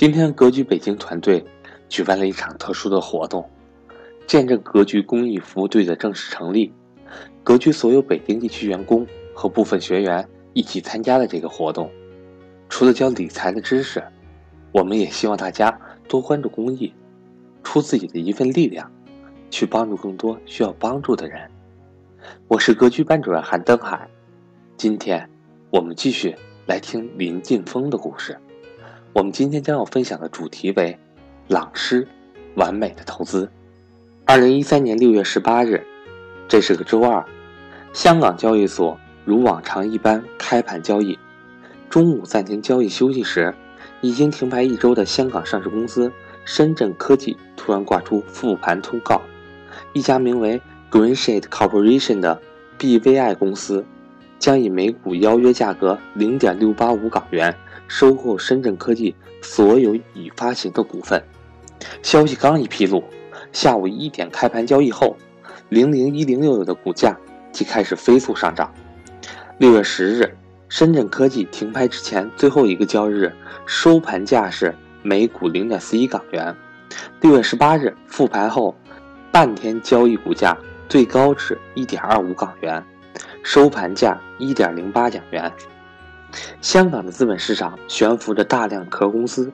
[0.00, 1.44] 今天，格局北京团队
[1.90, 3.46] 举办了一场特殊的活动，
[4.26, 6.72] 见证格局公益服务队的正式成立。
[7.44, 11.90] 格局所有北京地区员工和部分学员一起参加了这个活动。
[12.70, 14.02] 除了教理财的知识，
[14.72, 15.78] 我们也希望大家
[16.08, 16.94] 多关注公益，
[17.62, 18.90] 出自己的一份力量，
[19.50, 21.46] 去帮助更多需要帮助的人。
[22.48, 24.08] 我是格局班主任韩登海，
[24.78, 25.28] 今天
[25.68, 28.34] 我们继续来听林晋峰的故事。
[29.12, 30.96] 我们今天将要分享的主题为
[31.48, 32.06] “朗诗，
[32.54, 33.50] 完美的投资”。
[34.24, 35.84] 二零一三年六月十八日，
[36.46, 37.24] 这是个周二，
[37.92, 41.18] 香港交易所如往常一般开盘交易。
[41.88, 43.52] 中午暂停交易休息时，
[44.00, 46.12] 已经停牌一周的香港上市公司
[46.44, 49.20] 深圳科技突然挂出复盘通告，
[49.92, 52.40] 一家名为 Green Shade Corporation 的
[52.78, 53.84] BVI 公司
[54.38, 57.52] 将以每股邀约价格零点六八五港元。
[57.90, 59.12] 收购深圳科技
[59.42, 61.20] 所有已发行的股份。
[62.04, 63.02] 消息刚一披露，
[63.52, 65.16] 下午一点开盘交易后，
[65.70, 67.18] 零零一零六六的股价
[67.50, 68.72] 即开始飞速上涨。
[69.58, 70.32] 六月十日，
[70.68, 73.32] 深圳科技停牌之前最后一个交易日，
[73.66, 76.54] 收盘价是每股零点四一港元。
[77.20, 78.72] 六月十八日复牌后，
[79.32, 80.56] 半天交易股价
[80.88, 82.84] 最高至一点二五港元，
[83.42, 85.52] 收盘价一点零八港元。
[86.60, 89.52] 香港的资本市场悬浮着大量壳公司，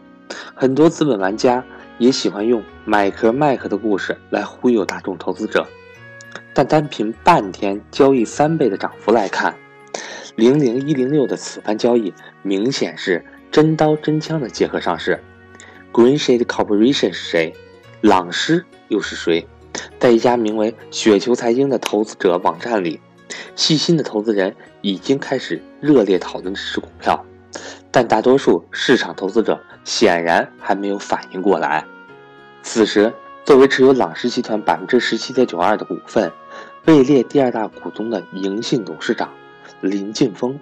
[0.55, 1.65] 很多资本玩家
[1.99, 5.67] 也喜欢用买壳卖壳的故事来忽悠大众投资者。
[6.53, 9.55] 但单凭半天交易三倍的涨幅来看，
[10.37, 15.23] 零零一零六的此番交易明显是真刀真枪的结合上市。
[15.93, 17.55] Greenshed Corporation 是谁？
[18.01, 19.47] 朗诗又是谁？
[19.99, 23.01] 在一家名为雪球财经的投资者网站里。
[23.55, 27.25] 细心的投资人已经开始热烈讨论这只股票，
[27.91, 31.85] 但大多数市场投资者显然还没有反应过来。
[32.63, 33.13] 此时，
[33.45, 36.33] 作为持有朗诗集团百分之十七点九二的股份、
[36.85, 39.33] 位列第二大股东的银信董事长
[39.81, 40.59] 林晋峰，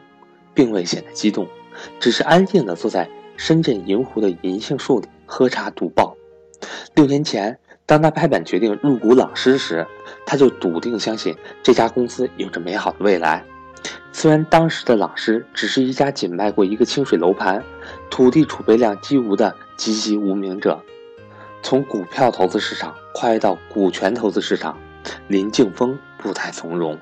[0.55, 1.47] 并未显得激动，
[2.00, 6.17] 只是安静地坐在深圳银湖的银杏树里喝茶读报。
[6.94, 7.59] 六年前。
[7.87, 9.87] 当他拍板决定入股朗诗时，
[10.25, 13.45] 他就笃定相信这家公司有着美好的未来。
[14.11, 17.62] 虽然当时的朗诗只是一家仅卖过一个清水楼盘、
[18.09, 20.81] 土地储备量几无的籍籍无名者，
[21.62, 24.78] 从股票投资市场跨越到股权投资市场，
[25.28, 26.99] 林敬峰不太从容。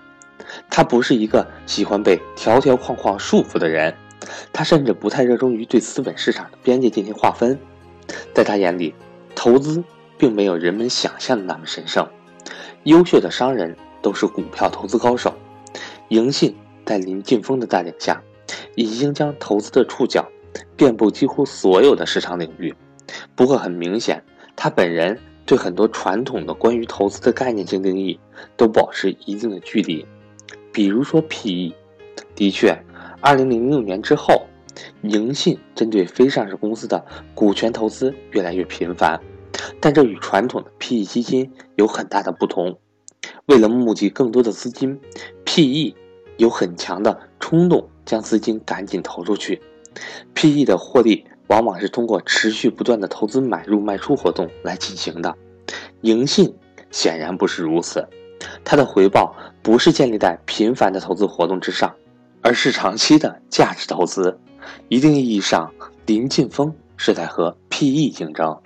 [0.69, 3.95] 他不是一个喜欢被条条框框束缚的人，
[4.53, 7.57] 他甚至不太热衷于对资本市场的边界进行划分。
[8.35, 8.93] 在他眼里，
[9.37, 9.85] 投资。
[10.19, 12.09] 并没有人们想象的那么神圣。
[12.85, 15.33] 优秀的商人都是股票投资高手。
[16.09, 18.23] 银信在林晋峰的带领下，
[18.75, 20.29] 已经将投资的触角
[20.77, 22.75] 遍布几乎所有的市场领域。
[23.35, 24.23] 不过很明显，
[24.57, 28.19] 他本人对很多传统的关于投资的概念性定义
[28.57, 30.05] 都保持一定的距离。
[30.73, 31.73] 比如说 PE，
[32.35, 32.77] 的确
[33.23, 34.47] ，2006年之后，
[35.03, 39.21] 银信针对非上市公司的股权投资越来越频繁。
[39.81, 42.79] 但这与传统的 PE 基金有很大的不同。
[43.47, 45.01] 为了募集更多的资金
[45.45, 45.95] ，PE
[46.37, 49.61] 有很强的冲动，将资金赶紧投出去。
[50.35, 55.37] PE 的获利往往是通过持续不断的投资买入卖出活动来进行的。
[56.01, 56.55] 盈信
[56.91, 58.09] 显然不是如此，
[58.65, 61.95] 它的回报不是建立在频繁的投资活动之上，
[62.41, 64.39] 而是长期的价值投资。
[64.89, 65.73] 一定意义上，
[66.07, 68.59] 林晋峰是在和 PE 竞争。